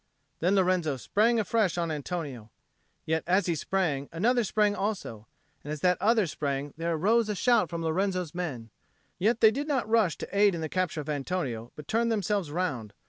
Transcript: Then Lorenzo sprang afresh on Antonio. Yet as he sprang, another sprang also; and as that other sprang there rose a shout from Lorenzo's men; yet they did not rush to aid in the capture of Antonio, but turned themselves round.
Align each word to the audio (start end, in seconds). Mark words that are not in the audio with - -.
Then 0.39 0.55
Lorenzo 0.55 0.97
sprang 0.97 1.39
afresh 1.39 1.77
on 1.77 1.91
Antonio. 1.91 2.49
Yet 3.05 3.23
as 3.27 3.45
he 3.45 3.53
sprang, 3.53 4.09
another 4.11 4.43
sprang 4.43 4.73
also; 4.75 5.27
and 5.63 5.71
as 5.71 5.81
that 5.81 6.01
other 6.01 6.25
sprang 6.25 6.73
there 6.75 6.97
rose 6.97 7.29
a 7.29 7.35
shout 7.35 7.69
from 7.69 7.83
Lorenzo's 7.83 8.33
men; 8.33 8.71
yet 9.19 9.41
they 9.41 9.51
did 9.51 9.67
not 9.67 9.87
rush 9.87 10.17
to 10.17 10.35
aid 10.35 10.55
in 10.55 10.61
the 10.61 10.69
capture 10.69 11.01
of 11.01 11.07
Antonio, 11.09 11.71
but 11.75 11.87
turned 11.87 12.11
themselves 12.11 12.49
round. 12.49 12.93